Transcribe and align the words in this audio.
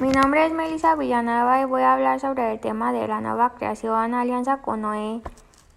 Mi 0.00 0.10
nombre 0.10 0.46
es 0.46 0.52
Melissa 0.52 0.94
Villanueva 0.94 1.60
y 1.60 1.64
voy 1.64 1.82
a 1.82 1.94
hablar 1.94 2.20
sobre 2.20 2.52
el 2.52 2.60
tema 2.60 2.92
de 2.92 3.08
la 3.08 3.20
nueva 3.20 3.54
creación, 3.54 4.14
alianza 4.14 4.58
con 4.58 4.82
Noé, 4.82 5.22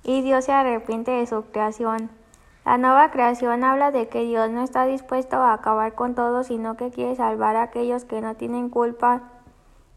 y 0.03 0.21
Dios 0.21 0.45
se 0.45 0.51
arrepiente 0.51 1.09
de 1.09 1.25
su 1.25 1.45
creación. 1.45 2.11
La 2.63 2.77
nueva 2.77 3.09
creación 3.09 3.63
habla 3.63 3.89
de 3.89 4.09
que 4.09 4.21
Dios 4.21 4.51
no 4.51 4.63
está 4.63 4.85
dispuesto 4.85 5.37
a 5.37 5.53
acabar 5.53 5.95
con 5.95 6.13
todo, 6.13 6.43
sino 6.43 6.77
que 6.77 6.91
quiere 6.91 7.15
salvar 7.15 7.55
a 7.55 7.63
aquellos 7.63 8.05
que 8.05 8.21
no 8.21 8.35
tienen 8.35 8.69
culpa 8.69 9.23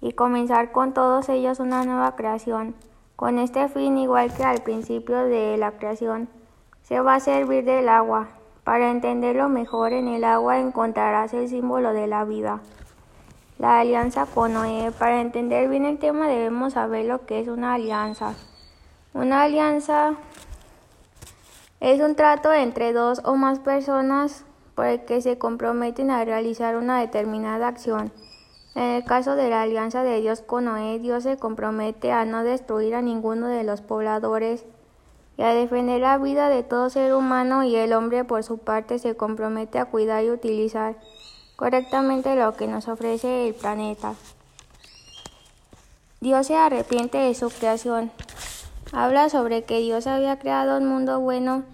y 0.00 0.14
comenzar 0.14 0.72
con 0.72 0.94
todos 0.94 1.28
ellos 1.28 1.60
una 1.60 1.84
nueva 1.84 2.16
creación. 2.16 2.74
Con 3.16 3.38
este 3.38 3.68
fin, 3.68 3.98
igual 3.98 4.32
que 4.32 4.44
al 4.44 4.62
principio 4.62 5.18
de 5.18 5.58
la 5.58 5.72
creación, 5.72 6.30
se 6.80 6.98
va 6.98 7.16
a 7.16 7.20
servir 7.20 7.66
del 7.66 7.90
agua. 7.90 8.28
Para 8.64 8.90
entenderlo 8.90 9.50
mejor, 9.50 9.92
en 9.92 10.08
el 10.08 10.24
agua 10.24 10.60
encontrarás 10.60 11.34
el 11.34 11.46
símbolo 11.50 11.92
de 11.92 12.06
la 12.06 12.24
vida. 12.24 12.62
La 13.58 13.78
alianza 13.78 14.26
con 14.26 14.52
Noé. 14.52 14.90
Para 14.98 15.20
entender 15.20 15.68
bien 15.68 15.84
el 15.84 15.98
tema 15.98 16.26
debemos 16.26 16.72
saber 16.72 17.06
lo 17.06 17.24
que 17.24 17.40
es 17.40 17.48
una 17.48 17.74
alianza. 17.74 18.34
Una 19.12 19.42
alianza 19.42 20.14
es 21.78 22.00
un 22.00 22.16
trato 22.16 22.52
entre 22.52 22.92
dos 22.92 23.20
o 23.24 23.36
más 23.36 23.60
personas 23.60 24.44
por 24.74 24.86
el 24.86 25.04
que 25.04 25.20
se 25.20 25.38
comprometen 25.38 26.10
a 26.10 26.24
realizar 26.24 26.76
una 26.76 26.98
determinada 26.98 27.68
acción. 27.68 28.10
En 28.74 28.82
el 28.82 29.04
caso 29.04 29.36
de 29.36 29.48
la 29.48 29.62
alianza 29.62 30.02
de 30.02 30.20
Dios 30.20 30.40
con 30.40 30.64
Noé, 30.64 30.98
Dios 30.98 31.22
se 31.22 31.36
compromete 31.36 32.10
a 32.10 32.24
no 32.24 32.42
destruir 32.42 32.96
a 32.96 33.02
ninguno 33.02 33.46
de 33.46 33.62
los 33.62 33.82
pobladores 33.82 34.64
y 35.36 35.42
a 35.42 35.54
defender 35.54 36.00
la 36.00 36.18
vida 36.18 36.48
de 36.48 36.64
todo 36.64 36.90
ser 36.90 37.14
humano 37.14 37.62
y 37.62 37.76
el 37.76 37.92
hombre 37.92 38.24
por 38.24 38.42
su 38.42 38.58
parte 38.58 38.98
se 38.98 39.16
compromete 39.16 39.78
a 39.78 39.84
cuidar 39.84 40.24
y 40.24 40.30
utilizar 40.32 40.96
correctamente 41.56 42.36
lo 42.36 42.54
que 42.54 42.66
nos 42.66 42.88
ofrece 42.88 43.48
el 43.48 43.54
planeta. 43.54 44.14
Dios 46.20 46.46
se 46.46 46.56
arrepiente 46.56 47.18
de 47.18 47.34
su 47.34 47.50
creación. 47.50 48.10
Habla 48.92 49.28
sobre 49.28 49.64
que 49.64 49.80
Dios 49.80 50.06
había 50.06 50.38
creado 50.38 50.78
un 50.78 50.86
mundo 50.86 51.20
bueno. 51.20 51.64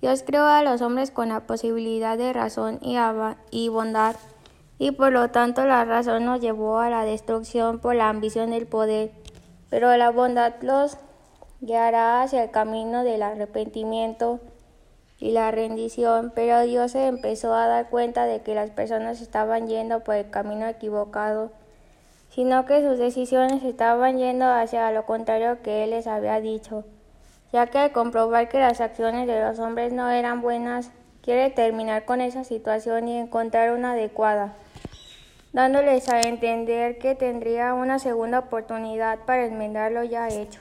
Dios 0.00 0.22
creó 0.24 0.46
a 0.46 0.62
los 0.62 0.82
hombres 0.82 1.10
con 1.10 1.30
la 1.30 1.40
posibilidad 1.40 2.16
de 2.16 2.32
razón 2.32 2.78
y, 2.82 3.68
bondad, 3.68 4.16
y 4.78 4.90
por 4.90 5.10
lo 5.10 5.30
tanto 5.30 5.64
la 5.64 5.84
razón 5.84 6.24
nos 6.26 6.40
llevó 6.40 6.78
a 6.78 6.90
la 6.90 7.04
destrucción 7.04 7.78
por 7.78 7.94
la 7.94 8.08
ambición 8.08 8.50
del 8.50 8.66
poder, 8.66 9.10
pero 9.70 9.96
la 9.96 10.10
bondad 10.10 10.52
los 10.60 10.98
guiará 11.60 12.22
hacia 12.22 12.44
el 12.44 12.50
camino 12.50 13.02
del 13.02 13.22
arrepentimiento 13.22 14.38
y 15.18 15.30
la 15.30 15.50
rendición, 15.50 16.32
pero 16.34 16.62
Dios 16.62 16.92
se 16.92 17.06
empezó 17.06 17.54
a 17.54 17.66
dar 17.66 17.88
cuenta 17.88 18.26
de 18.26 18.42
que 18.42 18.54
las 18.54 18.70
personas 18.70 19.20
estaban 19.20 19.66
yendo 19.66 20.04
por 20.04 20.16
el 20.16 20.30
camino 20.30 20.66
equivocado, 20.66 21.52
sino 22.30 22.66
que 22.66 22.82
sus 22.82 22.98
decisiones 22.98 23.62
estaban 23.62 24.18
yendo 24.18 24.44
hacia 24.46 24.90
lo 24.90 25.06
contrario 25.06 25.62
que 25.62 25.84
Él 25.84 25.90
les 25.90 26.06
había 26.06 26.40
dicho, 26.40 26.84
ya 27.52 27.66
que 27.66 27.78
al 27.78 27.92
comprobar 27.92 28.48
que 28.48 28.58
las 28.58 28.80
acciones 28.80 29.26
de 29.26 29.40
los 29.40 29.58
hombres 29.58 29.92
no 29.92 30.10
eran 30.10 30.42
buenas, 30.42 30.90
quiere 31.22 31.50
terminar 31.50 32.04
con 32.04 32.20
esa 32.20 32.44
situación 32.44 33.08
y 33.08 33.18
encontrar 33.18 33.72
una 33.72 33.92
adecuada, 33.92 34.54
dándoles 35.54 36.10
a 36.10 36.20
entender 36.20 36.98
que 36.98 37.14
tendría 37.14 37.72
una 37.72 37.98
segunda 37.98 38.40
oportunidad 38.40 39.20
para 39.20 39.46
enmendar 39.46 39.92
lo 39.92 40.04
ya 40.04 40.28
hecho. 40.28 40.60